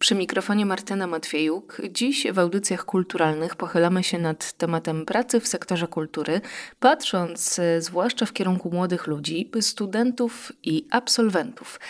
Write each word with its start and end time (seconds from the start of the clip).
Przy 0.00 0.14
mikrofonie 0.14 0.66
Martyna 0.66 1.06
Matwiejuk. 1.06 1.82
Dziś 1.90 2.26
w 2.32 2.38
audycjach 2.38 2.84
kulturalnych 2.84 3.56
pochylamy 3.56 4.04
się 4.04 4.18
nad 4.18 4.52
tematem 4.52 5.06
pracy 5.06 5.40
w 5.40 5.48
sektorze 5.48 5.86
kultury, 5.86 6.40
patrząc 6.80 7.58
e, 7.58 7.82
zwłaszcza 7.82 8.26
w 8.26 8.32
kierunku 8.32 8.70
młodych 8.70 9.06
ludzi, 9.06 9.50
studentów 9.60 10.52
i 10.64 10.86
absolwentów. 10.90 11.80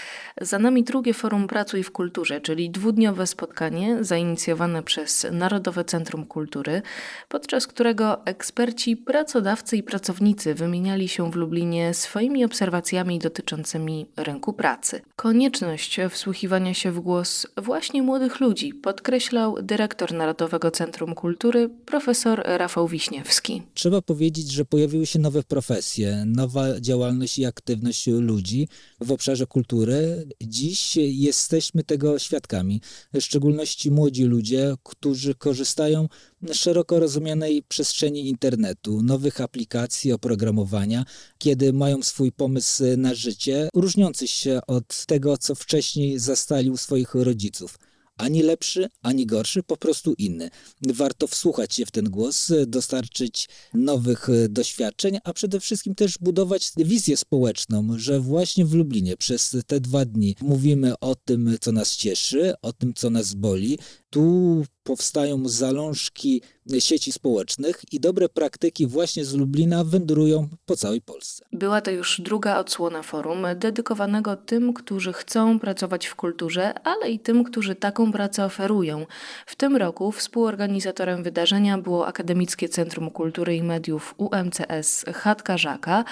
Za 0.41 0.59
nami 0.59 0.85
drugie 0.85 1.15
forum 1.15 1.47
Pracuj 1.47 1.83
w 1.83 1.91
Kulturze, 1.91 2.41
czyli 2.41 2.71
dwudniowe 2.71 3.27
spotkanie 3.27 4.05
zainicjowane 4.05 4.83
przez 4.83 5.27
Narodowe 5.33 5.85
Centrum 5.85 6.27
Kultury, 6.27 6.83
podczas 7.29 7.67
którego 7.67 8.27
eksperci, 8.27 8.97
pracodawcy 8.97 9.77
i 9.77 9.83
pracownicy 9.83 10.55
wymieniali 10.55 11.09
się 11.09 11.31
w 11.31 11.37
Lublinie 11.37 11.95
swoimi 11.95 12.45
obserwacjami 12.45 13.19
dotyczącymi 13.19 14.07
rynku 14.17 14.53
pracy. 14.53 15.03
Konieczność 15.17 16.01
wsłuchiwania 16.11 16.75
się 16.75 16.93
w 16.93 17.01
głos 17.01 17.47
właśnie 17.57 18.00
młodych 18.03 18.41
ludzi, 18.41 18.75
podkreślał 18.75 19.63
dyrektor 19.63 20.13
Narodowego 20.13 20.71
Centrum 20.71 21.15
Kultury 21.15 21.71
profesor 21.87 22.43
Rafał 22.45 22.89
Wiśniewski. 22.89 23.63
Trzeba 23.75 24.03
powiedzieć, 24.03 24.51
że 24.51 24.65
pojawiły 24.65 25.07
się 25.07 25.19
nowe 25.19 25.43
profesje, 25.43 26.25
nowa 26.27 26.81
działalność 26.81 27.39
i 27.39 27.47
aktywność 27.47 28.07
ludzi 28.07 28.69
w 29.01 29.13
obszarze 29.13 29.47
kultury. 29.47 30.29
Dziś 30.43 30.97
jesteśmy 30.97 31.85
tego 31.85 32.19
świadkami, 32.19 32.81
w 33.15 33.21
szczególności 33.21 33.91
młodzi 33.91 34.25
ludzie, 34.25 34.75
którzy 34.83 35.35
korzystają 35.35 36.09
z 36.43 36.55
szeroko 36.55 37.01
rozumianej 37.01 37.63
przestrzeni 37.63 38.29
internetu, 38.29 39.03
nowych 39.03 39.41
aplikacji, 39.41 40.13
oprogramowania, 40.13 41.05
kiedy 41.39 41.73
mają 41.73 42.03
swój 42.03 42.33
pomysł 42.33 42.85
na 42.97 43.15
życie, 43.15 43.69
różniący 43.75 44.27
się 44.29 44.61
od 44.67 45.07
tego, 45.07 45.39
co 45.39 45.55
wcześniej 45.55 46.19
zastali 46.19 46.71
u 46.71 46.77
swoich 46.77 47.15
rodziców 47.15 47.79
ani 48.21 48.43
lepszy, 48.43 48.89
ani 49.03 49.27
gorszy, 49.27 49.63
po 49.63 49.77
prostu 49.77 50.15
inny. 50.19 50.51
Warto 50.83 51.27
wsłuchać 51.27 51.75
się 51.75 51.87
w 51.87 51.91
ten 51.91 52.11
głos, 52.11 52.53
dostarczyć 52.67 53.49
nowych 53.75 54.29
e, 54.29 54.49
doświadczeń, 54.49 55.19
a 55.25 55.33
przede 55.33 55.61
wszystkim 55.61 55.95
też 55.95 56.19
budować 56.19 56.73
wizję 56.77 57.17
społeczną, 57.17 57.89
że 57.97 58.21
właśnie 58.21 58.65
w 58.65 58.75
Lublinie 58.75 59.17
przez 59.17 59.57
te 59.67 59.81
dwa 59.81 60.05
dni 60.05 60.37
mówimy 60.41 60.99
o 60.99 61.15
tym, 61.15 61.57
co 61.61 61.73
nas 61.73 61.97
cieszy, 61.97 62.53
o 62.63 62.73
tym, 62.73 62.95
co 62.95 63.11
nas 63.11 63.35
boli. 63.35 63.79
Tu 64.11 64.65
powstają 64.83 65.49
zalążki 65.49 66.43
sieci 66.79 67.13
społecznych 67.13 67.83
i 67.93 68.01
dobre 68.01 68.29
praktyki 68.29 68.87
właśnie 68.87 69.25
z 69.25 69.35
Lublina 69.35 69.85
wędrują 69.85 70.49
po 70.67 70.77
całej 70.77 71.01
Polsce. 71.01 71.45
Była 71.53 71.81
to 71.81 71.91
już 71.91 72.21
druga 72.21 72.59
odsłona 72.59 73.03
forum 73.03 73.47
dedykowanego 73.57 74.37
tym, 74.37 74.73
którzy 74.73 75.13
chcą 75.13 75.59
pracować 75.59 76.07
w 76.07 76.15
kulturze, 76.15 76.75
ale 76.85 77.11
i 77.11 77.19
tym, 77.19 77.45
którzy 77.45 77.75
taką 77.75 78.13
pracę 78.13 78.45
oferują. 78.45 79.07
W 79.47 79.57
tym 79.57 79.77
roku 79.77 80.13
współorganizatorem 80.13 81.23
wydarzenia 81.23 81.79
było 81.79 82.07
Akademickie 82.07 82.69
Centrum 82.69 83.11
Kultury 83.11 83.57
i 83.57 83.63
Mediów 83.63 84.15
UMCS 84.17 85.05
Chatka 85.15 85.59
Żaka. 85.59 86.05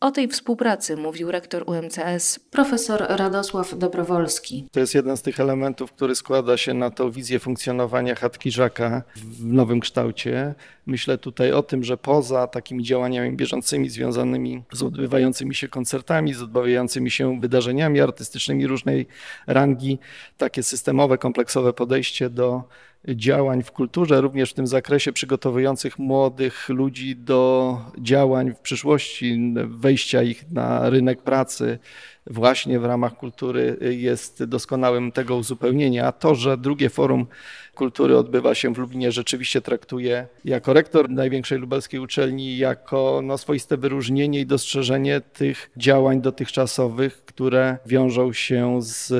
O 0.00 0.10
tej 0.10 0.28
współpracy 0.28 0.96
mówił 0.96 1.30
rektor 1.30 1.64
UMCS 1.66 2.38
profesor 2.38 3.06
Radosław 3.08 3.78
Dobrowolski. 3.78 4.66
To 4.72 4.80
jest 4.80 4.94
jeden 4.94 5.16
z 5.16 5.22
tych 5.22 5.40
elementów, 5.40 5.92
który 5.92 6.14
składa 6.14 6.56
się 6.56 6.74
na 6.74 6.90
tą 6.90 7.10
wizję 7.10 7.38
funkcjonowania 7.38 8.14
Chatki 8.14 8.50
Żaka 8.50 9.02
w 9.16 9.44
nowym 9.44 9.80
kształcie. 9.80 10.54
Myślę 10.90 11.18
tutaj 11.18 11.52
o 11.52 11.62
tym, 11.62 11.84
że 11.84 11.96
poza 11.96 12.46
takimi 12.46 12.84
działaniami 12.84 13.36
bieżącymi 13.36 13.90
związanymi 13.90 14.62
z 14.72 14.82
odbywającymi 14.82 15.54
się 15.54 15.68
koncertami, 15.68 16.34
z 16.34 16.42
odbywającymi 16.42 17.10
się 17.10 17.40
wydarzeniami 17.40 18.00
artystycznymi 18.00 18.66
różnej 18.66 19.06
rangi, 19.46 19.98
takie 20.36 20.62
systemowe, 20.62 21.18
kompleksowe 21.18 21.72
podejście 21.72 22.30
do 22.30 22.62
działań 23.08 23.62
w 23.62 23.72
kulturze, 23.72 24.20
również 24.20 24.50
w 24.50 24.54
tym 24.54 24.66
zakresie 24.66 25.12
przygotowujących 25.12 25.98
młodych 25.98 26.68
ludzi 26.68 27.16
do 27.16 27.78
działań 27.98 28.54
w 28.54 28.58
przyszłości, 28.58 29.54
wejścia 29.66 30.22
ich 30.22 30.50
na 30.50 30.90
rynek 30.90 31.22
pracy 31.22 31.78
właśnie 32.26 32.80
w 32.80 32.84
ramach 32.84 33.16
kultury 33.16 33.76
jest 33.80 34.44
doskonałym 34.44 35.12
tego 35.12 35.36
uzupełnienia. 35.36 36.06
A 36.06 36.12
to, 36.12 36.34
że 36.34 36.56
drugie 36.58 36.90
forum 36.90 37.26
kultury 37.74 38.16
odbywa 38.16 38.54
się 38.54 38.74
w 38.74 38.78
Lublinie, 38.78 39.12
rzeczywiście 39.12 39.60
traktuję 39.60 40.26
jako 40.44 40.72
rektor 40.72 41.10
największej 41.10 41.58
lubelskiej 41.58 42.00
uczelni 42.00 42.58
jako 42.58 43.20
no, 43.22 43.38
swoiste 43.38 43.76
wyróżnienie 43.76 44.40
i 44.40 44.46
dostrzeżenie 44.46 45.20
tych 45.20 45.70
działań 45.76 46.20
dotychczasowych, 46.20 47.24
które 47.24 47.78
wiążą 47.86 48.32
się 48.32 48.78
z 48.82 49.12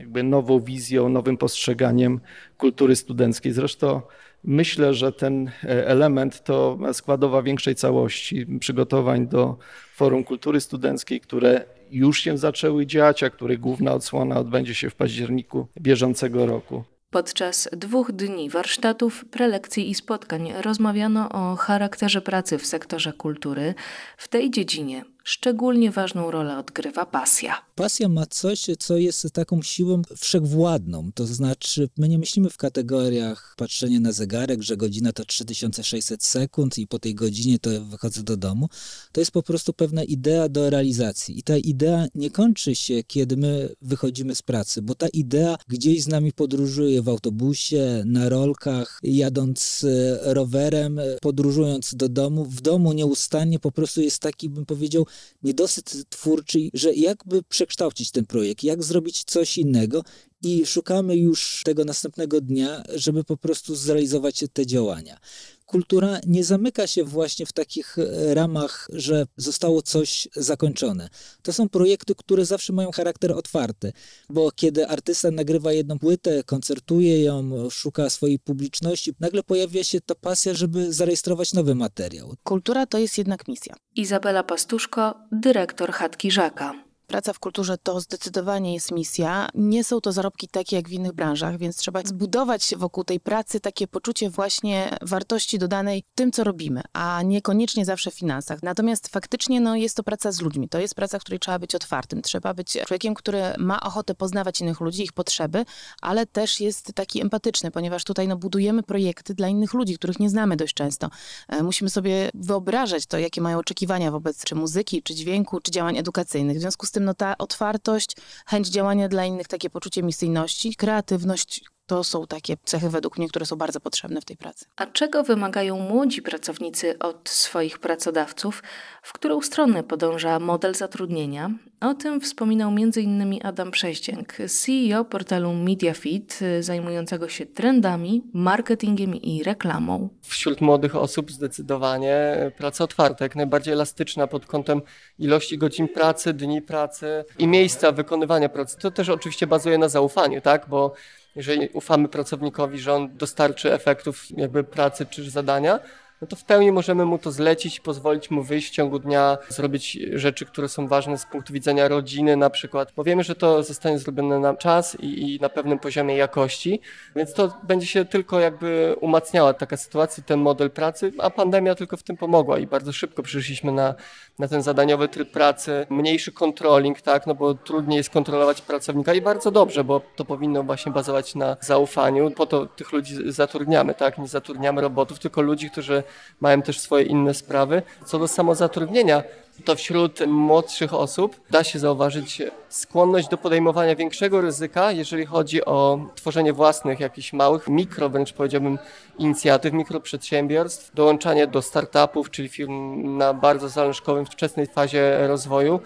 jakby 0.00 0.22
nową 0.22 0.60
wizją, 0.60 1.08
nowym 1.08 1.36
postrzeganiem 1.36 2.20
kultury 2.58 2.96
studenckiej. 2.96 3.52
Zresztą 3.52 4.00
myślę, 4.44 4.94
że 4.94 5.12
ten 5.12 5.50
element 5.62 6.44
to 6.44 6.78
składowa 6.92 7.42
większej 7.42 7.74
całości 7.74 8.46
przygotowań 8.60 9.28
do 9.28 9.56
Forum 9.94 10.24
Kultury 10.24 10.60
Studenckiej, 10.60 11.20
które 11.20 11.64
już 11.90 12.20
się 12.20 12.38
zaczęły 12.38 12.86
dziać, 12.86 13.22
a 13.22 13.30
których 13.30 13.60
główna 13.60 13.92
odsłona 13.92 14.38
odbędzie 14.38 14.74
się 14.74 14.90
w 14.90 14.94
październiku 14.94 15.66
bieżącego 15.80 16.46
roku. 16.46 16.84
Podczas 17.10 17.68
dwóch 17.72 18.12
dni 18.12 18.50
warsztatów, 18.50 19.24
prelekcji 19.30 19.90
i 19.90 19.94
spotkań 19.94 20.52
rozmawiano 20.62 21.28
o 21.28 21.56
charakterze 21.56 22.20
pracy 22.20 22.58
w 22.58 22.66
sektorze 22.66 23.12
kultury. 23.12 23.74
W 24.16 24.28
tej 24.28 24.50
dziedzinie 24.50 25.04
szczególnie 25.26 25.90
ważną 25.90 26.30
rolę 26.30 26.58
odgrywa 26.58 27.06
pasja. 27.06 27.62
Pasja 27.74 28.08
ma 28.08 28.26
coś, 28.26 28.66
co 28.78 28.96
jest 28.96 29.32
taką 29.32 29.62
siłą 29.62 30.02
wszechwładną. 30.16 31.10
To 31.14 31.26
znaczy, 31.26 31.88
my 31.98 32.08
nie 32.08 32.18
myślimy 32.18 32.50
w 32.50 32.56
kategoriach 32.56 33.54
patrzenia 33.56 34.00
na 34.00 34.12
zegarek, 34.12 34.62
że 34.62 34.76
godzina 34.76 35.12
to 35.12 35.24
3600 35.24 36.24
sekund 36.24 36.78
i 36.78 36.86
po 36.86 36.98
tej 36.98 37.14
godzinie 37.14 37.58
to 37.58 37.70
wychodzę 37.80 38.22
do 38.22 38.36
domu. 38.36 38.68
To 39.12 39.20
jest 39.20 39.30
po 39.30 39.42
prostu 39.42 39.72
pewna 39.72 40.04
idea 40.04 40.48
do 40.48 40.70
realizacji. 40.70 41.38
I 41.38 41.42
ta 41.42 41.56
idea 41.56 42.06
nie 42.14 42.30
kończy 42.30 42.74
się, 42.74 43.02
kiedy 43.06 43.36
my 43.36 43.74
wychodzimy 43.82 44.34
z 44.34 44.42
pracy, 44.42 44.82
bo 44.82 44.94
ta 44.94 45.08
idea 45.08 45.56
gdzieś 45.68 46.02
z 46.02 46.08
nami 46.08 46.32
podróżuje 46.32 47.02
w 47.02 47.08
autobusie, 47.08 48.02
na 48.06 48.28
rolkach, 48.28 49.00
jadąc 49.02 49.84
e, 49.84 50.34
rowerem, 50.34 51.00
podróżując 51.20 51.94
do 51.94 52.08
domu. 52.08 52.44
W 52.44 52.60
domu 52.60 52.92
nieustannie 52.92 53.58
po 53.58 53.72
prostu 53.72 54.00
jest 54.00 54.18
taki, 54.18 54.48
bym 54.48 54.66
powiedział, 54.66 55.06
niedosyt 55.42 56.08
twórczy, 56.08 56.58
że 56.74 56.94
jakby 56.94 57.42
przekształcić 57.42 58.10
ten 58.10 58.26
projekt, 58.26 58.64
jak 58.64 58.84
zrobić 58.84 59.24
coś 59.24 59.58
innego 59.58 60.04
i 60.42 60.66
szukamy 60.66 61.16
już 61.16 61.62
tego 61.64 61.84
następnego 61.84 62.40
dnia, 62.40 62.82
żeby 62.94 63.24
po 63.24 63.36
prostu 63.36 63.74
zrealizować 63.74 64.44
te 64.52 64.66
działania 64.66 65.18
kultura 65.66 66.18
nie 66.26 66.44
zamyka 66.44 66.86
się 66.86 67.04
właśnie 67.04 67.46
w 67.46 67.52
takich 67.52 67.98
e, 67.98 68.34
ramach, 68.34 68.88
że 68.92 69.26
zostało 69.36 69.82
coś 69.82 70.28
zakończone. 70.36 71.08
To 71.42 71.52
są 71.52 71.68
projekty, 71.68 72.14
które 72.14 72.44
zawsze 72.44 72.72
mają 72.72 72.90
charakter 72.90 73.32
otwarty, 73.32 73.92
bo 74.30 74.50
kiedy 74.50 74.88
artysta 74.88 75.30
nagrywa 75.30 75.72
jedną 75.72 75.98
płytę, 75.98 76.44
koncertuje 76.44 77.22
ją, 77.22 77.70
szuka 77.70 78.10
swojej 78.10 78.38
publiczności, 78.38 79.12
nagle 79.20 79.42
pojawia 79.42 79.84
się 79.84 80.00
ta 80.00 80.14
pasja, 80.14 80.54
żeby 80.54 80.92
zarejestrować 80.92 81.52
nowy 81.52 81.74
materiał. 81.74 82.34
Kultura 82.42 82.86
to 82.86 82.98
jest 82.98 83.18
jednak 83.18 83.48
misja. 83.48 83.74
Izabela 83.96 84.42
Pastuszko, 84.42 85.14
dyrektor 85.32 85.92
Chatki 85.92 86.30
Żaka. 86.30 86.85
Praca 87.06 87.32
w 87.32 87.38
kulturze 87.38 87.78
to 87.78 88.00
zdecydowanie 88.00 88.74
jest 88.74 88.92
misja. 88.92 89.48
Nie 89.54 89.84
są 89.84 90.00
to 90.00 90.12
zarobki 90.12 90.48
takie 90.48 90.76
jak 90.76 90.88
w 90.88 90.92
innych 90.92 91.12
branżach, 91.12 91.58
więc 91.58 91.76
trzeba 91.76 92.02
zbudować 92.04 92.74
wokół 92.76 93.04
tej 93.04 93.20
pracy 93.20 93.60
takie 93.60 93.86
poczucie 93.86 94.30
właśnie 94.30 94.98
wartości 95.02 95.58
dodanej 95.58 96.04
tym, 96.14 96.32
co 96.32 96.44
robimy, 96.44 96.82
a 96.92 97.22
niekoniecznie 97.22 97.84
zawsze 97.84 98.10
w 98.10 98.14
finansach. 98.14 98.62
Natomiast 98.62 99.08
faktycznie 99.08 99.60
no, 99.60 99.76
jest 99.76 99.96
to 99.96 100.02
praca 100.02 100.32
z 100.32 100.40
ludźmi. 100.40 100.68
To 100.68 100.78
jest 100.78 100.94
praca, 100.94 101.18
w 101.18 101.22
której 101.22 101.40
trzeba 101.40 101.58
być 101.58 101.74
otwartym. 101.74 102.22
Trzeba 102.22 102.54
być 102.54 102.78
człowiekiem, 102.86 103.14
który 103.14 103.42
ma 103.58 103.80
ochotę 103.80 104.14
poznawać 104.14 104.60
innych 104.60 104.80
ludzi, 104.80 105.02
ich 105.02 105.12
potrzeby, 105.12 105.64
ale 106.02 106.26
też 106.26 106.60
jest 106.60 106.92
taki 106.94 107.22
empatyczny, 107.22 107.70
ponieważ 107.70 108.04
tutaj 108.04 108.28
no, 108.28 108.36
budujemy 108.36 108.82
projekty 108.82 109.34
dla 109.34 109.48
innych 109.48 109.74
ludzi, 109.74 109.94
których 109.94 110.20
nie 110.20 110.30
znamy 110.30 110.56
dość 110.56 110.74
często. 110.74 111.10
E, 111.48 111.62
musimy 111.62 111.90
sobie 111.90 112.30
wyobrażać 112.34 113.06
to, 113.06 113.18
jakie 113.18 113.40
mają 113.40 113.58
oczekiwania 113.58 114.10
wobec 114.10 114.44
czy 114.44 114.54
muzyki, 114.54 115.02
czy 115.02 115.14
dźwięku, 115.14 115.60
czy 115.60 115.70
działań 115.70 115.98
edukacyjnych. 115.98 116.56
W 116.56 116.60
związku 116.60 116.86
z 116.86 116.95
tym 116.96 117.04
no, 117.04 117.14
ta 117.14 117.38
otwartość, 117.38 118.16
chęć 118.46 118.68
działania 118.68 119.08
dla 119.08 119.24
innych, 119.24 119.48
takie 119.48 119.70
poczucie 119.70 120.02
misyjności, 120.02 120.76
kreatywność, 120.76 121.64
to 121.86 122.04
są 122.04 122.26
takie 122.26 122.56
cechy 122.64 122.90
według 122.90 123.18
mnie, 123.18 123.28
które 123.28 123.46
są 123.46 123.56
bardzo 123.56 123.80
potrzebne 123.80 124.20
w 124.20 124.24
tej 124.24 124.36
pracy. 124.36 124.66
A 124.76 124.86
czego 124.86 125.22
wymagają 125.22 125.78
młodzi 125.78 126.22
pracownicy 126.22 126.98
od 126.98 127.28
swoich 127.28 127.78
pracodawców? 127.78 128.62
W 129.02 129.12
którą 129.12 129.42
stronę 129.42 129.82
podąża 129.82 130.38
model 130.38 130.74
zatrudnienia? 130.74 131.50
O 131.80 131.94
tym 131.94 132.20
wspominał 132.20 132.70
m.in. 132.70 133.40
Adam 133.42 133.70
Przeździęk, 133.70 134.36
CEO 134.48 135.04
portalu 135.04 135.52
MediaFit, 135.52 136.40
zajmującego 136.60 137.28
się 137.28 137.46
trendami, 137.46 138.22
marketingiem 138.32 139.14
i 139.14 139.42
reklamą. 139.42 140.08
Wśród 140.22 140.60
młodych 140.60 140.96
osób 140.96 141.32
zdecydowanie 141.32 142.36
praca 142.58 142.84
otwarta, 142.84 143.24
jak 143.24 143.36
najbardziej 143.36 143.74
elastyczna 143.74 144.26
pod 144.26 144.46
kątem 144.46 144.82
ilości 145.18 145.58
godzin 145.58 145.88
pracy, 145.88 146.32
dni 146.32 146.62
pracy 146.62 147.24
i 147.38 147.46
miejsca 147.46 147.92
wykonywania 147.92 148.48
pracy. 148.48 148.76
To 148.78 148.90
też 148.90 149.08
oczywiście 149.08 149.46
bazuje 149.46 149.78
na 149.78 149.88
zaufaniu, 149.88 150.40
tak? 150.40 150.68
Bo 150.68 150.94
jeżeli 151.36 151.68
ufamy 151.68 152.08
pracownikowi, 152.08 152.78
że 152.78 152.94
on 152.94 153.16
dostarczy 153.16 153.72
efektów 153.72 154.24
jakby 154.30 154.64
pracy 154.64 155.06
czy 155.06 155.30
zadania, 155.30 155.80
no 156.20 156.26
to 156.26 156.36
w 156.36 156.44
pełni 156.44 156.72
możemy 156.72 157.04
mu 157.04 157.18
to 157.18 157.30
zlecić, 157.30 157.80
pozwolić 157.80 158.30
mu 158.30 158.42
wyjść 158.42 158.68
w 158.68 158.70
ciągu 158.70 158.98
dnia, 158.98 159.38
zrobić 159.48 159.98
rzeczy, 160.12 160.46
które 160.46 160.68
są 160.68 160.88
ważne 160.88 161.18
z 161.18 161.26
punktu 161.26 161.52
widzenia 161.52 161.88
rodziny 161.88 162.36
na 162.36 162.50
przykład, 162.50 162.92
bo 162.96 163.04
wiemy, 163.04 163.24
że 163.24 163.34
to 163.34 163.62
zostanie 163.62 163.98
zrobione 163.98 164.38
na 164.38 164.54
czas 164.54 164.96
i, 165.00 165.34
i 165.34 165.40
na 165.40 165.48
pewnym 165.48 165.78
poziomie 165.78 166.16
jakości, 166.16 166.80
więc 167.16 167.32
to 167.32 167.52
będzie 167.62 167.86
się 167.86 168.04
tylko 168.04 168.40
jakby 168.40 168.96
umacniała 169.00 169.54
taka 169.54 169.76
sytuacja, 169.76 170.24
ten 170.24 170.40
model 170.40 170.70
pracy, 170.70 171.12
a 171.18 171.30
pandemia 171.30 171.74
tylko 171.74 171.96
w 171.96 172.02
tym 172.02 172.16
pomogła 172.16 172.58
i 172.58 172.66
bardzo 172.66 172.92
szybko 172.92 173.22
przyszliśmy 173.22 173.72
na, 173.72 173.94
na 174.38 174.48
ten 174.48 174.62
zadaniowy 174.62 175.08
tryb 175.08 175.30
pracy, 175.30 175.86
mniejszy 175.90 176.32
controlling, 176.32 177.00
tak, 177.00 177.26
no 177.26 177.34
bo 177.34 177.54
trudniej 177.54 177.96
jest 177.96 178.10
kontrolować 178.10 178.62
pracownika 178.62 179.14
i 179.14 179.20
bardzo 179.20 179.50
dobrze, 179.50 179.84
bo 179.84 180.00
to 180.16 180.24
powinno 180.24 180.62
właśnie 180.62 180.92
bazować 180.92 181.34
na 181.34 181.56
zaufaniu, 181.60 182.30
po 182.30 182.46
to 182.46 182.66
tych 182.66 182.92
ludzi 182.92 183.16
zatrudniamy, 183.26 183.94
tak, 183.94 184.18
nie 184.18 184.28
zatrudniamy 184.28 184.80
robotów, 184.80 185.18
tylko 185.18 185.42
ludzi, 185.42 185.70
którzy 185.70 186.02
mają 186.40 186.62
też 186.62 186.80
swoje 186.80 187.04
inne 187.04 187.34
sprawy. 187.34 187.82
Co 188.06 188.18
do 188.18 188.28
samozatrudnienia, 188.28 189.22
to 189.64 189.76
wśród 189.76 190.26
młodszych 190.26 190.94
osób 190.94 191.40
da 191.50 191.64
się 191.64 191.78
zauważyć 191.78 192.42
skłonność 192.68 193.28
do 193.28 193.38
podejmowania 193.38 193.96
większego 193.96 194.40
ryzyka, 194.40 194.92
jeżeli 194.92 195.26
chodzi 195.26 195.64
o 195.64 195.98
tworzenie 196.14 196.52
własnych, 196.52 197.00
jakichś 197.00 197.32
małych, 197.32 197.68
mikro 197.68 198.08
wręcz 198.08 198.32
powiedziałbym, 198.32 198.78
inicjatyw, 199.18 199.72
mikroprzedsiębiorstw, 199.72 200.94
dołączanie 200.94 201.46
do 201.46 201.62
startupów, 201.62 202.30
czyli 202.30 202.48
firm 202.48 203.16
na 203.16 203.34
bardzo 203.34 203.68
zalążkowym, 203.68 204.26
wczesnej 204.26 204.66
fazie 204.66 205.26
rozwoju 205.28 205.80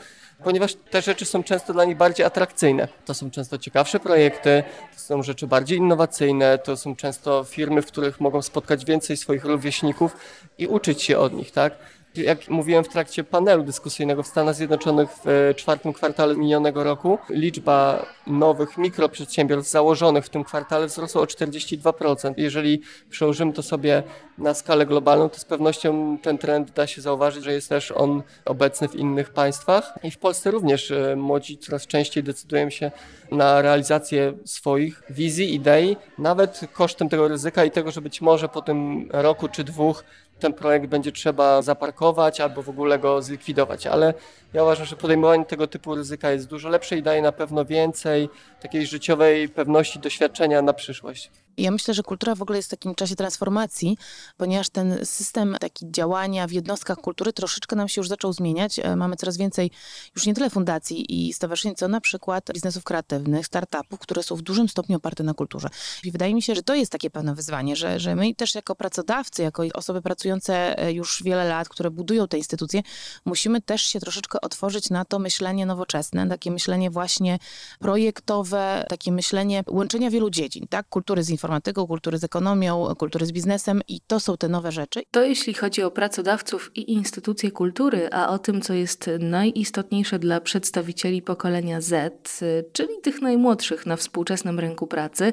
ponieważ 0.44 0.74
te 0.90 1.02
rzeczy 1.02 1.24
są 1.24 1.42
często 1.42 1.72
dla 1.72 1.84
nich 1.84 1.96
bardziej 1.96 2.26
atrakcyjne. 2.26 2.88
To 3.04 3.14
są 3.14 3.30
często 3.30 3.58
ciekawsze 3.58 4.00
projekty, 4.00 4.62
to 4.94 5.00
są 5.00 5.22
rzeczy 5.22 5.46
bardziej 5.46 5.78
innowacyjne, 5.78 6.58
to 6.58 6.76
są 6.76 6.96
często 6.96 7.44
firmy, 7.44 7.82
w 7.82 7.86
których 7.86 8.20
mogą 8.20 8.42
spotkać 8.42 8.84
więcej 8.84 9.16
swoich 9.16 9.44
rówieśników 9.44 10.16
i 10.58 10.66
uczyć 10.66 11.02
się 11.02 11.18
od 11.18 11.32
nich, 11.32 11.50
tak? 11.50 11.72
Jak 12.14 12.48
mówiłem 12.48 12.84
w 12.84 12.88
trakcie 12.88 13.24
panelu 13.24 13.62
dyskusyjnego 13.62 14.22
w 14.22 14.26
Stanach 14.26 14.54
Zjednoczonych 14.54 15.10
w 15.10 15.28
e, 15.28 15.54
czwartym 15.54 15.92
kwartale 15.92 16.36
minionego 16.36 16.84
roku, 16.84 17.18
liczba 17.28 18.06
nowych 18.26 18.78
mikroprzedsiębiorstw 18.78 19.72
założonych 19.72 20.24
w 20.24 20.28
tym 20.28 20.44
kwartale 20.44 20.86
wzrosła 20.86 21.22
o 21.22 21.24
42%. 21.24 22.34
Jeżeli 22.36 22.82
przełożymy 23.10 23.52
to 23.52 23.62
sobie 23.62 24.02
na 24.38 24.54
skalę 24.54 24.86
globalną, 24.86 25.28
to 25.28 25.38
z 25.38 25.44
pewnością 25.44 26.18
ten 26.22 26.38
trend 26.38 26.70
da 26.70 26.86
się 26.86 27.02
zauważyć, 27.02 27.44
że 27.44 27.52
jest 27.52 27.68
też 27.68 27.92
on 27.92 28.22
obecny 28.44 28.88
w 28.88 28.94
innych 28.94 29.30
państwach 29.30 29.94
i 30.02 30.10
w 30.10 30.18
Polsce 30.18 30.50
również 30.50 30.90
e, 30.90 31.16
młodzi 31.16 31.58
coraz 31.58 31.86
częściej 31.86 32.22
decydują 32.22 32.70
się 32.70 32.90
na 33.30 33.62
realizację 33.62 34.32
swoich 34.44 35.02
wizji, 35.10 35.54
idei, 35.54 35.96
nawet 36.18 36.60
kosztem 36.72 37.08
tego 37.08 37.28
ryzyka 37.28 37.64
i 37.64 37.70
tego, 37.70 37.90
że 37.90 38.00
być 38.00 38.20
może 38.20 38.48
po 38.48 38.62
tym 38.62 39.08
roku 39.12 39.48
czy 39.48 39.64
dwóch 39.64 40.04
ten 40.40 40.52
projekt 40.52 40.86
będzie 40.86 41.12
trzeba 41.12 41.62
zaparkować 41.62 42.40
albo 42.40 42.62
w 42.62 42.68
ogóle 42.68 42.98
go 42.98 43.22
zlikwidować, 43.22 43.86
ale 43.86 44.14
ja 44.52 44.62
uważam, 44.62 44.86
że 44.86 44.96
podejmowanie 44.96 45.44
tego 45.44 45.66
typu 45.66 45.94
ryzyka 45.94 46.30
jest 46.30 46.48
dużo 46.48 46.68
lepsze 46.68 46.96
i 46.96 47.02
daje 47.02 47.22
na 47.22 47.32
pewno 47.32 47.64
więcej 47.64 48.28
takiej 48.62 48.86
życiowej 48.86 49.48
pewności, 49.48 49.98
doświadczenia 49.98 50.62
na 50.62 50.72
przyszłość. 50.72 51.30
Ja 51.56 51.70
myślę, 51.70 51.94
że 51.94 52.02
kultura 52.02 52.34
w 52.34 52.42
ogóle 52.42 52.58
jest 52.58 52.68
w 52.68 52.70
takim 52.70 52.94
czasie 52.94 53.16
transformacji, 53.16 53.98
ponieważ 54.36 54.68
ten 54.68 55.06
system 55.06 55.56
taki 55.60 55.90
działania 55.90 56.46
w 56.46 56.52
jednostkach 56.52 56.98
kultury 56.98 57.32
troszeczkę 57.32 57.76
nam 57.76 57.88
się 57.88 58.00
już 58.00 58.08
zaczął 58.08 58.32
zmieniać. 58.32 58.78
E, 58.78 58.96
mamy 58.96 59.16
coraz 59.16 59.36
więcej 59.36 59.70
już 60.14 60.26
nie 60.26 60.34
tyle 60.34 60.50
fundacji 60.50 61.28
i 61.28 61.32
stowarzyszeń, 61.32 61.74
co 61.74 61.88
na 61.88 62.00
przykład 62.00 62.50
biznesów 62.54 62.84
kreatywnych, 62.84 63.46
startupów, 63.46 63.98
które 63.98 64.22
są 64.22 64.36
w 64.36 64.42
dużym 64.42 64.68
stopniu 64.68 64.96
oparte 64.96 65.22
na 65.24 65.34
kulturze. 65.34 65.68
I 66.04 66.10
wydaje 66.10 66.34
mi 66.34 66.42
się, 66.42 66.54
że 66.54 66.62
to 66.62 66.74
jest 66.74 66.92
takie 66.92 67.10
pewne 67.10 67.34
wyzwanie, 67.34 67.76
że, 67.76 68.00
że 68.00 68.16
my 68.16 68.34
też 68.34 68.54
jako 68.54 68.74
pracodawcy, 68.74 69.42
jako 69.42 69.62
osoby 69.74 70.02
pracujące 70.02 70.78
e, 70.78 70.92
już 70.92 71.22
wiele 71.24 71.44
lat, 71.44 71.68
które 71.68 71.90
budują 71.90 72.28
te 72.28 72.38
instytucje, 72.38 72.82
musimy 73.24 73.60
też 73.60 73.82
się 73.82 74.00
troszeczkę 74.00 74.40
otworzyć 74.40 74.90
na 74.90 75.04
to 75.04 75.18
myślenie 75.18 75.66
nowoczesne, 75.66 76.28
takie 76.28 76.50
myślenie 76.50 76.90
właśnie 76.90 77.38
projektowe, 77.78 78.86
takie 78.88 79.12
myślenie 79.12 79.64
łączenia 79.68 80.10
wielu 80.10 80.30
dziedzin, 80.30 80.66
tak? 80.70 80.88
Kultury 80.88 81.24
z 81.24 81.30
informatyką, 81.40 81.86
kultury 81.86 82.18
z 82.18 82.24
ekonomią, 82.24 82.94
kultury 82.98 83.26
z 83.26 83.32
biznesem 83.32 83.80
i 83.88 84.00
to 84.06 84.20
są 84.20 84.36
te 84.36 84.48
nowe 84.48 84.72
rzeczy. 84.72 85.02
To 85.10 85.22
jeśli 85.22 85.54
chodzi 85.54 85.82
o 85.82 85.90
pracodawców 85.90 86.70
i 86.74 86.92
instytucje 86.92 87.50
kultury, 87.50 88.08
a 88.12 88.28
o 88.28 88.38
tym, 88.38 88.60
co 88.60 88.74
jest 88.74 89.10
najistotniejsze 89.18 90.18
dla 90.18 90.40
przedstawicieli 90.40 91.22
pokolenia 91.22 91.80
Z, 91.80 92.42
czyli 92.72 92.88
tych 93.02 93.22
najmłodszych 93.22 93.86
na 93.86 93.96
współczesnym 93.96 94.60
rynku 94.60 94.86
pracy, 94.86 95.32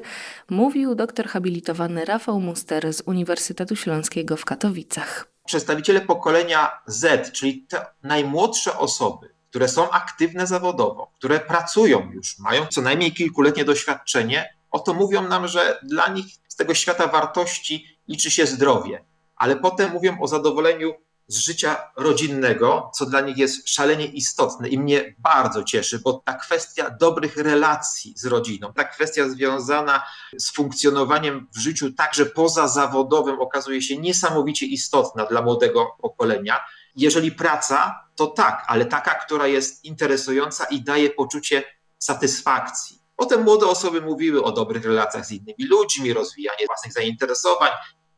mówił 0.50 0.94
doktor 0.94 1.26
habilitowany 1.26 2.04
Rafał 2.04 2.40
Muster 2.40 2.92
z 2.92 3.02
Uniwersytetu 3.06 3.76
Śląskiego 3.76 4.36
w 4.36 4.44
Katowicach. 4.44 5.32
Przedstawiciele 5.46 6.00
pokolenia 6.00 6.70
Z, 6.86 7.32
czyli 7.32 7.62
te 7.62 7.86
najmłodsze 8.02 8.78
osoby, 8.78 9.28
które 9.50 9.68
są 9.68 9.90
aktywne 9.90 10.46
zawodowo, 10.46 11.12
które 11.18 11.40
pracują 11.40 12.10
już, 12.12 12.38
mają 12.38 12.66
co 12.66 12.82
najmniej 12.82 13.12
kilkuletnie 13.12 13.64
doświadczenie, 13.64 14.57
oto 14.70 14.94
mówią 14.94 15.28
nam, 15.28 15.48
że 15.48 15.80
dla 15.82 16.08
nich 16.08 16.26
z 16.48 16.56
tego 16.56 16.74
świata 16.74 17.06
wartości 17.06 17.98
liczy 18.08 18.30
się 18.30 18.46
zdrowie, 18.46 19.04
ale 19.36 19.56
potem 19.56 19.92
mówią 19.92 20.20
o 20.20 20.28
zadowoleniu 20.28 20.94
z 21.28 21.36
życia 21.36 21.90
rodzinnego, 21.96 22.90
co 22.94 23.06
dla 23.06 23.20
nich 23.20 23.36
jest 23.36 23.68
szalenie 23.68 24.06
istotne 24.06 24.68
i 24.68 24.78
mnie 24.78 25.14
bardzo 25.18 25.64
cieszy, 25.64 25.98
bo 25.98 26.12
ta 26.24 26.34
kwestia 26.34 26.90
dobrych 26.90 27.36
relacji 27.36 28.14
z 28.16 28.26
rodziną, 28.26 28.72
ta 28.72 28.84
kwestia 28.84 29.28
związana 29.28 30.02
z 30.38 30.50
funkcjonowaniem 30.50 31.48
w 31.54 31.58
życiu 31.58 31.92
także 31.92 32.26
pozazawodowym 32.26 33.40
okazuje 33.40 33.82
się 33.82 33.96
niesamowicie 33.96 34.66
istotna 34.66 35.26
dla 35.26 35.42
młodego 35.42 35.96
pokolenia. 36.00 36.60
Jeżeli 36.96 37.32
praca, 37.32 38.04
to 38.16 38.26
tak, 38.26 38.64
ale 38.66 38.84
taka, 38.84 39.14
która 39.14 39.46
jest 39.46 39.84
interesująca 39.84 40.64
i 40.64 40.82
daje 40.82 41.10
poczucie 41.10 41.62
satysfakcji. 41.98 42.97
Potem 43.18 43.42
młode 43.42 43.66
osoby 43.66 44.00
mówiły 44.00 44.44
o 44.44 44.52
dobrych 44.52 44.84
relacjach 44.84 45.26
z 45.26 45.30
innymi 45.30 45.66
ludźmi, 45.70 46.12
rozwijanie 46.12 46.66
własnych 46.66 46.92
zainteresowań, 46.92 47.70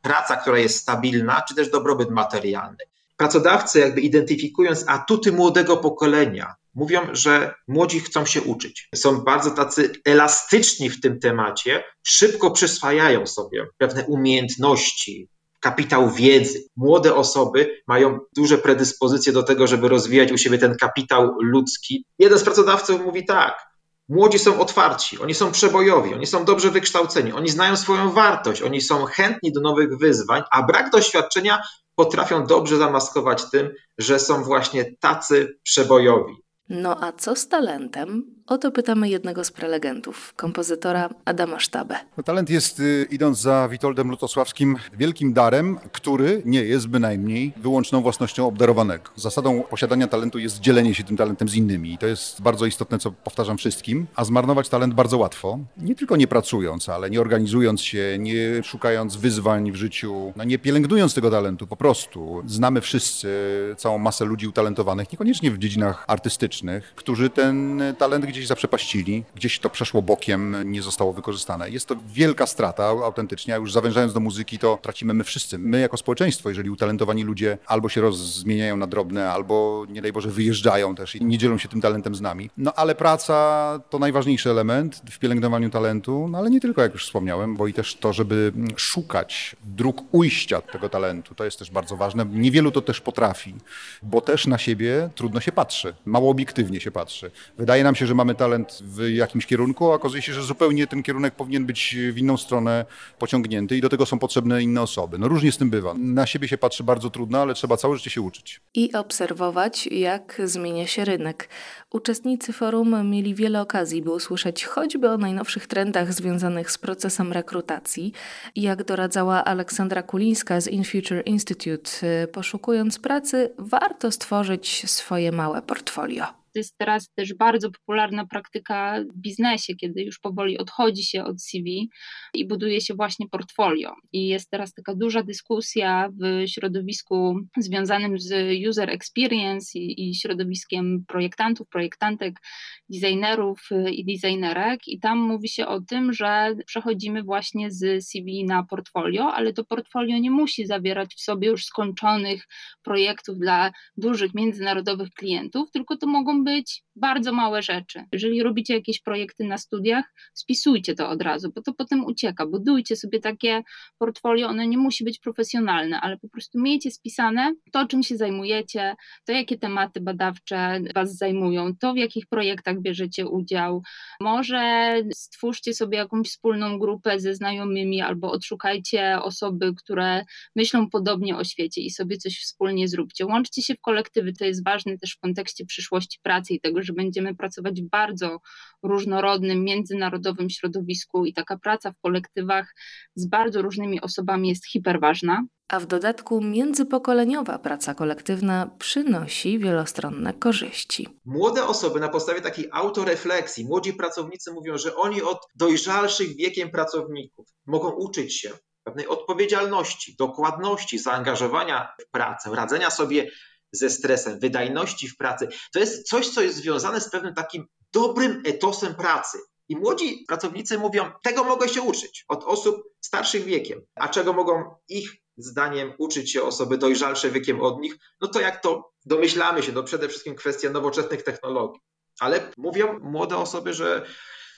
praca, 0.03 0.37
która 0.37 0.59
jest 0.59 0.79
stabilna, 0.79 1.43
czy 1.49 1.55
też 1.55 1.71
dobrobyt 1.71 2.11
materialny. 2.11 2.85
Pracodawcy, 3.17 3.81
jakby 3.81 4.01
identyfikując 4.01 4.85
atuty 4.89 5.33
młodego 5.33 5.77
pokolenia, 5.77 6.55
mówią, 6.75 7.01
że 7.13 7.55
młodzi 7.69 8.01
chcą 8.01 8.27
się 8.27 8.43
uczyć. 8.43 8.89
Są 8.95 9.21
bardzo 9.21 9.51
tacy 9.51 9.93
elastyczni 10.05 10.91
w 10.91 11.01
tym 11.01 11.21
temacie, 11.21 11.85
szybko 12.03 12.51
przyswajają 12.51 13.27
sobie 13.27 13.67
pewne 13.79 14.05
umiejętności, 14.07 15.29
kapitał 15.61 16.11
wiedzy. 16.11 16.65
Młode 16.77 17.15
osoby 17.15 17.83
mają 17.87 18.19
duże 18.37 18.59
predyspozycje 18.59 19.33
do 19.33 19.43
tego, 19.43 19.67
żeby 19.67 19.89
rozwijać 19.89 20.33
u 20.33 20.39
siebie 20.39 20.59
ten 20.59 20.77
kapitał 20.77 21.35
ludzki. 21.41 22.05
Jeden 22.19 22.39
z 22.39 22.43
pracodawców 22.45 23.05
mówi 23.05 23.25
tak: 23.25 23.70
Młodzi 24.11 24.39
są 24.39 24.61
otwarci, 24.61 25.19
oni 25.19 25.35
są 25.35 25.53
przebojowi, 25.53 26.15
oni 26.15 26.27
są 26.27 26.45
dobrze 26.45 26.71
wykształceni, 26.71 27.33
oni 27.33 27.49
znają 27.49 27.77
swoją 27.77 28.11
wartość, 28.11 28.63
oni 28.63 28.81
są 28.81 29.05
chętni 29.05 29.53
do 29.53 29.61
nowych 29.61 29.99
wyzwań, 29.99 30.43
a 30.51 30.63
brak 30.63 30.91
doświadczenia 30.91 31.63
potrafią 31.95 32.47
dobrze 32.47 32.79
zamaskować 32.79 33.51
tym, 33.51 33.71
że 33.99 34.19
są 34.19 34.45
właśnie 34.45 34.97
tacy 35.01 35.59
przebojowi. 35.63 36.35
No 36.69 36.97
a 37.01 37.13
co 37.13 37.37
z 37.37 37.49
talentem? 37.49 38.23
O 38.51 38.59
to 38.59 38.71
pytamy 38.71 39.09
jednego 39.09 39.45
z 39.45 39.51
prelegentów, 39.51 40.33
kompozytora 40.37 41.11
Adama 41.25 41.61
Sztabę. 41.61 41.97
No, 42.17 42.23
talent 42.23 42.51
jest, 42.51 42.81
y, 42.81 43.07
idąc 43.11 43.41
za 43.41 43.69
Witoldem 43.69 44.11
Lutosławskim, 44.11 44.77
wielkim 44.99 45.33
darem, 45.33 45.79
który 45.93 46.43
nie 46.45 46.65
jest 46.65 46.89
bynajmniej 46.89 47.53
wyłączną 47.57 48.03
własnością 48.03 48.47
obdarowanego. 48.47 49.05
Zasadą 49.17 49.63
posiadania 49.63 50.07
talentu 50.07 50.39
jest 50.39 50.61
dzielenie 50.61 50.95
się 50.95 51.05
tym 51.05 51.17
talentem 51.17 51.49
z 51.49 51.55
innymi. 51.55 51.93
I 51.93 51.99
to 51.99 52.07
jest 52.07 52.43
bardzo 52.43 52.67
istotne, 52.67 52.99
co 52.99 53.13
powtarzam 53.13 53.59
wszystkim. 53.59 54.07
A 54.15 54.25
zmarnować 54.25 54.69
talent 54.69 54.95
bardzo 54.95 55.19
łatwo. 55.19 55.59
Nie 55.77 55.95
tylko 55.95 56.17
nie 56.17 56.27
pracując, 56.27 56.89
ale 56.89 57.11
nie 57.11 57.21
organizując 57.21 57.83
się, 57.83 58.17
nie 58.19 58.63
szukając 58.63 59.17
wyzwań 59.17 59.73
w 59.73 59.77
życiu, 59.77 60.33
no 60.37 60.45
nie 60.45 60.59
pielęgnując 60.59 61.15
tego 61.15 61.31
talentu 61.31 61.67
po 61.67 61.77
prostu. 61.77 62.43
Znamy 62.47 62.81
wszyscy 62.81 63.29
całą 63.77 63.99
masę 63.99 64.25
ludzi 64.25 64.49
utalentowanych, 64.49 65.13
niekoniecznie 65.13 65.51
w 65.51 65.59
dziedzinach 65.59 66.05
artystycznych, 66.09 66.93
którzy 66.97 67.31
ten 67.31 67.83
talent 67.99 68.27
gdzieś 68.27 68.40
zaprzepaścili, 68.47 69.25
gdzieś 69.35 69.59
to 69.59 69.71
przeszło 69.71 70.03
bokiem, 70.03 70.57
nie 70.65 70.83
zostało 70.83 71.13
wykorzystane. 71.13 71.71
Jest 71.71 71.87
to 71.87 71.97
wielka 72.07 72.47
strata 72.47 72.85
autentycznie, 72.89 73.55
a 73.55 73.57
już 73.57 73.73
zawężając 73.73 74.13
do 74.13 74.21
muzyki, 74.21 74.59
to 74.59 74.79
tracimy 74.83 75.15
my 75.15 75.25
wszyscy. 75.25 75.59
My 75.59 75.81
jako 75.81 75.97
społeczeństwo, 75.97 76.49
jeżeli 76.49 76.71
utalentowani 76.71 77.25
ludzie 77.25 77.59
albo 77.67 77.89
się 77.89 78.01
rozmieniają 78.01 78.77
na 78.77 78.87
drobne, 78.87 79.31
albo 79.31 79.87
nie 79.89 80.03
daj 80.03 80.13
Boże 80.13 80.31
wyjeżdżają 80.31 80.95
też 80.95 81.15
i 81.15 81.25
nie 81.25 81.39
dzielą 81.39 81.59
się 81.59 81.69
tym 81.69 81.81
talentem 81.81 82.15
z 82.15 82.21
nami. 82.21 82.51
No 82.57 82.73
ale 82.73 82.95
praca 82.95 83.81
to 83.91 83.99
najważniejszy 83.99 84.51
element 84.51 85.03
w 85.11 85.19
pielęgnowaniu 85.19 85.71
talentu, 85.71 86.29
no 86.29 86.39
ale 86.39 86.51
nie 86.51 86.61
tylko, 86.61 86.83
jak 86.83 86.93
już 86.93 87.05
wspomniałem, 87.05 87.57
bo 87.57 87.67
i 87.67 87.73
też 87.73 87.95
to, 87.95 88.13
żeby 88.13 88.53
szukać 88.77 89.57
dróg 89.65 90.03
ujścia 90.13 90.61
tego 90.61 90.89
talentu, 90.89 91.35
to 91.35 91.45
jest 91.45 91.59
też 91.59 91.71
bardzo 91.71 91.97
ważne. 91.97 92.27
Niewielu 92.33 92.71
to 92.71 92.81
też 92.81 93.01
potrafi, 93.01 93.55
bo 94.03 94.21
też 94.21 94.47
na 94.47 94.59
siebie 94.59 95.11
trudno 95.15 95.41
się 95.41 95.53
patrzy, 95.53 95.95
mało 96.05 96.31
obiektywnie 96.31 96.81
się 96.81 96.91
patrzy. 96.91 97.31
Wydaje 97.59 97.85
nam 97.85 97.95
się, 97.95 98.07
że 98.07 98.15
mamy 98.15 98.30
talent 98.35 98.79
w 98.83 99.09
jakimś 99.09 99.47
kierunku, 99.47 99.93
a 99.93 99.95
okazuje 99.95 100.23
się, 100.23 100.33
że 100.33 100.43
zupełnie 100.43 100.87
ten 100.87 101.03
kierunek 101.03 101.35
powinien 101.35 101.67
być 101.67 101.97
w 102.13 102.19
inną 102.19 102.37
stronę 102.37 102.85
pociągnięty 103.19 103.77
i 103.77 103.81
do 103.81 103.89
tego 103.89 104.07
są 104.07 104.19
potrzebne 104.19 104.63
inne 104.63 104.83
osoby. 104.83 105.19
No 105.19 105.29
różnie 105.29 105.53
z 105.53 105.59
tym 105.59 105.71
bywa. 105.71 105.95
Na 105.95 106.27
siebie 106.27 106.49
się 106.49 106.59
patrzy 106.59 106.85
bardzo 106.85 107.11
trudno, 107.11 107.43
ale 107.43 107.55
trzeba 107.55 107.77
całe 107.77 107.97
życie 107.97 108.11
się 108.11 108.21
uczyć. 108.21 108.61
I 108.75 108.93
obserwować, 108.93 109.87
jak 109.87 110.43
zmienia 110.45 110.87
się 110.87 111.05
rynek. 111.05 111.49
Uczestnicy 111.91 112.53
forum 112.53 113.11
mieli 113.11 113.35
wiele 113.35 113.61
okazji, 113.61 114.03
by 114.03 114.11
usłyszeć 114.11 114.65
choćby 114.65 115.11
o 115.11 115.19
najnowszych 115.19 115.67
trendach 115.67 116.13
związanych 116.13 116.71
z 116.71 116.79
procesem 116.79 117.33
rekrutacji. 117.33 118.13
Jak 118.57 118.85
doradzała 118.85 119.45
Aleksandra 119.45 120.03
Kulińska 120.03 120.61
z 120.61 120.69
InFuture 120.69 121.23
Institute, 121.27 121.91
poszukując 122.33 122.99
pracy, 122.99 123.53
warto 123.59 124.13
stworzyć 124.13 124.91
swoje 124.91 125.33
małe 125.33 125.63
portfolio. 125.63 126.40
To 126.53 126.59
jest 126.59 126.79
teraz 126.79 127.11
też 127.15 127.35
bardzo 127.35 127.71
popularna 127.71 128.27
praktyka 128.27 129.01
w 129.15 129.21
biznesie, 129.21 129.75
kiedy 129.75 130.03
już 130.03 130.19
powoli 130.19 130.59
odchodzi 130.59 131.05
się 131.05 131.25
od 131.25 131.43
CV 131.43 131.91
i 132.35 132.49
buduje 132.49 132.81
się 132.81 132.95
właśnie 132.95 133.29
portfolio. 133.29 133.95
I 134.13 134.27
jest 134.27 134.51
teraz 134.51 134.75
taka 134.75 134.95
duża 134.95 135.23
dyskusja 135.23 136.09
w 136.21 136.49
środowisku 136.49 137.41
związanym 137.57 138.19
z 138.19 138.59
user 138.69 138.91
experience 138.91 139.79
i, 139.79 140.09
i 140.09 140.15
środowiskiem 140.15 141.05
projektantów, 141.09 141.69
projektantek, 141.69 142.41
designerów 142.89 143.61
y, 143.73 143.91
i 143.91 144.05
designerek. 144.05 144.89
I 144.89 145.01
tam 145.01 145.19
mówi 145.19 145.49
się 145.49 145.67
o 145.67 145.81
tym, 145.81 146.13
że 146.13 146.55
przechodzimy 146.67 147.23
właśnie 147.23 147.71
z 147.71 148.05
CV 148.05 148.45
na 148.45 148.63
portfolio, 148.63 149.33
ale 149.35 149.53
to 149.53 149.65
portfolio 149.65 150.19
nie 150.19 150.31
musi 150.31 150.67
zawierać 150.67 151.15
w 151.15 151.21
sobie 151.21 151.49
już 151.49 151.65
skończonych 151.65 152.47
projektów 152.83 153.39
dla 153.39 153.73
dużych 153.97 154.35
międzynarodowych 154.35 155.11
klientów, 155.11 155.71
tylko 155.71 155.97
to 155.97 156.07
mogą 156.07 156.40
być 156.45 156.85
bardzo 156.97 157.33
małe 157.33 157.63
rzeczy. 157.63 158.05
Jeżeli 158.13 158.43
robicie 158.43 158.75
jakieś 158.75 159.01
projekty 159.01 159.45
na 159.45 159.59
studiach, 159.59 160.05
spisujcie 160.35 160.95
to 160.95 161.09
od 161.09 161.23
razu, 161.23 161.53
bo 161.55 161.63
to 161.63 161.75
potem 161.75 162.05
ucieka. 162.05 162.47
Budujcie 162.47 162.97
sobie 162.97 163.21
takie 163.21 163.63
portfolio, 163.99 164.49
ono 164.49 164.65
nie 164.65 164.79
musi 164.79 165.05
być 165.05 165.19
profesjonalne, 165.19 166.01
ale 166.01 166.19
po 166.19 166.29
prostu 166.29 166.61
miejcie 166.61 166.91
spisane 166.91 167.55
to, 167.73 167.87
czym 167.87 168.03
się 168.03 168.17
zajmujecie, 168.17 168.95
to, 169.27 169.33
jakie 169.33 169.59
tematy 169.59 170.01
badawcze 170.01 170.81
Was 170.95 171.17
zajmują, 171.17 171.77
to, 171.77 171.93
w 171.93 171.97
jakich 171.97 172.27
projektach 172.27 172.81
bierzecie 172.81 173.27
udział. 173.27 173.83
Może 174.21 174.93
stwórzcie 175.15 175.75
sobie 175.75 175.99
jakąś 175.99 176.29
wspólną 176.29 176.79
grupę 176.79 177.21
ze 177.21 177.35
znajomymi 177.35 178.01
albo 178.01 178.31
odszukajcie 178.31 179.23
osoby, 179.23 179.75
które 179.75 180.25
myślą 180.57 180.91
podobnie 180.91 181.37
o 181.37 181.45
świecie 181.45 181.81
i 181.81 181.91
sobie 181.91 182.17
coś 182.17 182.41
wspólnie 182.41 182.89
zróbcie. 182.89 183.27
Łączcie 183.27 183.63
się 183.63 183.75
w 183.75 183.81
kolektywy, 183.81 184.33
to 184.33 184.45
jest 184.45 184.65
ważne 184.65 184.99
też 184.99 185.13
w 185.13 185.21
kontekście 185.21 185.67
przyszłości 185.67 186.19
pracy 186.23 186.30
i 186.51 186.61
tego, 186.61 186.83
że 186.83 186.93
będziemy 186.93 187.35
pracować 187.35 187.83
w 187.83 187.89
bardzo 187.89 188.41
różnorodnym, 188.83 189.65
międzynarodowym 189.65 190.51
środowisku 190.51 191.25
i 191.25 191.33
taka 191.33 191.59
praca 191.59 191.93
w 191.93 192.01
kolektywach 192.01 192.75
z 193.15 193.27
bardzo 193.27 193.63
różnymi 193.63 194.01
osobami 194.01 194.49
jest 194.49 194.67
hiperważna. 194.67 195.45
A 195.69 195.81
w 195.81 195.87
dodatku 195.87 196.41
międzypokoleniowa 196.41 197.59
praca 197.59 197.95
kolektywna 197.95 198.71
przynosi 198.79 199.59
wielostronne 199.59 200.35
korzyści. 200.35 201.09
Młode 201.25 201.67
osoby 201.67 202.01
na 202.01 202.09
podstawie 202.09 202.41
takiej 202.41 202.69
autorefleksji, 202.73 203.65
młodzi 203.65 203.93
pracownicy 203.93 204.53
mówią, 204.53 204.79
że 204.79 204.97
oni 204.97 205.23
od 205.23 205.39
dojrzalszych 205.55 206.37
wiekiem 206.37 206.71
pracowników 206.71 207.47
mogą 207.67 207.91
uczyć 207.91 208.41
się 208.41 208.51
pewnej 208.85 209.07
odpowiedzialności, 209.07 210.17
dokładności, 210.19 210.99
zaangażowania 210.99 211.93
w 212.01 212.11
pracę, 212.11 212.51
radzenia 212.55 212.91
sobie 212.91 213.31
ze 213.73 213.91
stresem, 213.91 214.39
wydajności 214.39 215.09
w 215.09 215.17
pracy. 215.17 215.49
To 215.73 215.79
jest 215.79 216.09
coś, 216.09 216.29
co 216.29 216.43
jest 216.43 216.57
związane 216.57 217.01
z 217.01 217.11
pewnym 217.11 217.35
takim 217.35 217.67
dobrym 217.93 218.43
etosem 218.47 218.95
pracy. 218.95 219.39
I 219.69 219.77
młodzi 219.77 220.25
pracownicy 220.29 220.79
mówią, 220.79 221.11
tego 221.23 221.45
mogę 221.45 221.69
się 221.69 221.83
uczyć 221.83 222.25
od 222.29 222.45
osób 222.45 222.83
starszych 223.01 223.45
wiekiem. 223.45 223.81
A 223.95 224.09
czego 224.09 224.33
mogą 224.33 224.75
ich 224.89 225.11
zdaniem 225.37 225.93
uczyć 225.99 226.33
się 226.33 226.43
osoby 226.43 226.79
dojrzalsze 226.79 227.31
wiekiem 227.31 227.61
od 227.61 227.81
nich? 227.81 227.95
No 228.21 228.29
to 228.29 228.41
jak 228.41 228.63
to 228.63 228.93
domyślamy 229.05 229.63
się, 229.63 229.73
to 229.73 229.83
przede 229.83 230.09
wszystkim 230.09 230.35
kwestia 230.35 230.71
nowoczesnych 230.71 231.23
technologii. 231.23 231.81
Ale 232.21 232.53
mówią 232.57 232.99
młode 232.99 233.37
osoby, 233.37 233.75
że 233.75 234.07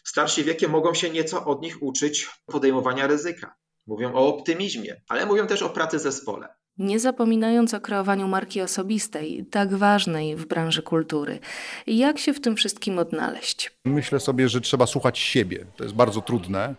starsi 0.04 0.44
wiekiem 0.44 0.70
mogą 0.70 0.94
się 0.94 1.10
nieco 1.10 1.44
od 1.44 1.62
nich 1.62 1.82
uczyć 1.82 2.28
podejmowania 2.46 3.06
ryzyka. 3.06 3.54
Mówią 3.86 4.14
o 4.14 4.36
optymizmie, 4.36 5.02
ale 5.08 5.26
mówią 5.26 5.46
też 5.46 5.62
o 5.62 5.70
pracy 5.70 5.98
zespole 5.98 6.48
nie 6.82 7.00
zapominając 7.00 7.74
o 7.74 7.80
kreowaniu 7.80 8.28
marki 8.28 8.60
osobistej, 8.60 9.46
tak 9.50 9.74
ważnej 9.74 10.36
w 10.36 10.46
branży 10.46 10.82
kultury. 10.82 11.38
Jak 11.86 12.18
się 12.18 12.34
w 12.34 12.40
tym 12.40 12.56
wszystkim 12.56 12.98
odnaleźć? 12.98 13.72
Myślę 13.84 14.20
sobie, 14.20 14.48
że 14.48 14.60
trzeba 14.60 14.86
słuchać 14.86 15.18
siebie. 15.18 15.66
To 15.76 15.84
jest 15.84 15.96
bardzo 15.96 16.20
trudne. 16.20 16.74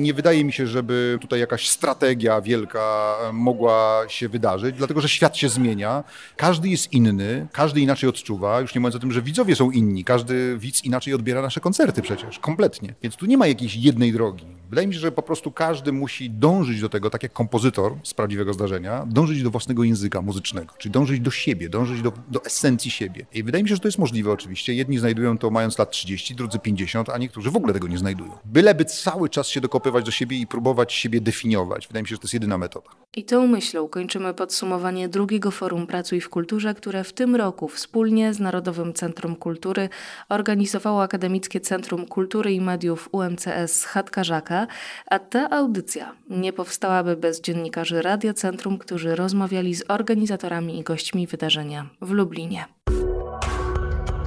Nie 0.00 0.14
wydaje 0.14 0.44
mi 0.44 0.52
się, 0.52 0.66
żeby 0.66 1.18
tutaj 1.20 1.40
jakaś 1.40 1.68
strategia 1.68 2.40
wielka 2.40 3.14
mogła 3.32 4.04
się 4.08 4.28
wydarzyć, 4.28 4.76
dlatego 4.76 5.00
że 5.00 5.08
świat 5.08 5.36
się 5.36 5.48
zmienia. 5.48 6.04
Każdy 6.36 6.68
jest 6.68 6.92
inny, 6.92 7.46
każdy 7.52 7.80
inaczej 7.80 8.08
odczuwa. 8.08 8.60
Już 8.60 8.74
nie 8.74 8.80
mówiąc 8.80 8.96
o 8.96 8.98
tym, 8.98 9.12
że 9.12 9.22
widzowie 9.22 9.56
są 9.56 9.70
inni. 9.70 10.04
Każdy 10.04 10.58
widz 10.58 10.84
inaczej 10.84 11.14
odbiera 11.14 11.42
nasze 11.42 11.60
koncerty 11.60 12.02
przecież, 12.02 12.38
kompletnie. 12.38 12.94
Więc 13.02 13.16
tu 13.16 13.26
nie 13.26 13.38
ma 13.38 13.46
jakiejś 13.46 13.76
jednej 13.76 14.12
drogi. 14.12 14.46
Wydaje 14.70 14.88
mi 14.88 14.94
się, 14.94 15.00
że 15.00 15.12
po 15.12 15.22
prostu 15.22 15.52
każdy 15.52 15.92
musi 15.92 16.30
dążyć 16.30 16.80
do 16.80 16.88
tego, 16.88 17.10
tak 17.10 17.22
jak 17.22 17.32
kompozytor 17.32 17.94
z 18.02 18.14
prawdziwego 18.14 18.52
zdarzenia, 18.52 19.06
dążyć 19.06 19.42
do 19.42 19.50
własnego 19.50 19.84
języka 19.84 20.22
muzycznego, 20.22 20.74
czyli 20.78 20.92
dążyć 20.92 21.20
do 21.20 21.30
siebie, 21.30 21.68
dążyć 21.68 22.02
do, 22.02 22.12
do 22.28 22.44
esencji 22.44 22.90
siebie. 22.90 23.26
I 23.34 23.42
wydaje 23.42 23.64
mi 23.64 23.68
się, 23.68 23.74
że 23.74 23.80
to 23.80 23.88
jest 23.88 23.98
możliwe 23.98 24.32
oczywiście. 24.32 24.74
Jedni 24.74 24.98
znajdują 24.98 25.38
to 25.38 25.50
mając 25.50 25.78
lat 25.78 25.90
30, 25.90 26.34
drudzy 26.48 26.58
50, 26.58 27.08
a 27.08 27.18
niektórzy 27.18 27.50
w 27.50 27.56
ogóle 27.56 27.72
tego 27.72 27.88
nie 27.88 27.98
znajdują. 27.98 28.38
Byleby 28.44 28.84
cały 28.84 29.28
czas 29.28 29.48
się 29.48 29.60
dokopywać 29.60 30.04
do 30.04 30.10
siebie 30.10 30.36
i 30.38 30.46
próbować 30.46 30.92
siebie 30.92 31.20
definiować. 31.20 31.86
Wydaje 31.86 32.02
mi 32.02 32.08
się, 32.08 32.14
że 32.14 32.18
to 32.18 32.24
jest 32.24 32.34
jedyna 32.34 32.58
metoda. 32.58 32.90
I 33.16 33.24
tą 33.24 33.46
myślą 33.46 33.88
kończymy 33.88 34.34
podsumowanie 34.34 35.08
drugiego 35.08 35.50
Forum 35.50 35.86
Pracuj 35.86 36.20
w 36.20 36.28
Kulturze, 36.28 36.74
które 36.74 37.04
w 37.04 37.12
tym 37.12 37.36
roku 37.36 37.68
wspólnie 37.68 38.34
z 38.34 38.40
Narodowym 38.40 38.94
Centrum 38.94 39.36
Kultury 39.36 39.88
organizowało 40.28 41.02
Akademickie 41.02 41.60
Centrum 41.60 42.06
Kultury 42.06 42.52
i 42.52 42.60
Mediów 42.60 43.08
UMCS 43.12 43.84
Chatkarzaka, 43.84 44.66
a 45.06 45.18
ta 45.18 45.50
audycja 45.50 46.12
nie 46.30 46.52
powstałaby 46.52 47.16
bez 47.16 47.40
dziennikarzy 47.40 48.02
Radia 48.02 48.34
Centrum, 48.34 48.78
którzy 48.78 49.16
rozmawiali 49.16 49.74
z 49.74 49.84
organizatorami 49.88 50.78
i 50.78 50.82
gośćmi 50.82 51.26
wydarzenia 51.26 51.86
w 52.00 52.10
Lublinie. 52.10 52.64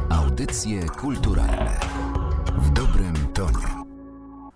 Audycje 0.09 0.81
kulturalne 0.85 1.90